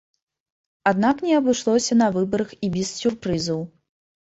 [0.91, 3.65] Аднак не абышлося на выбарах і без сюрпрызаў.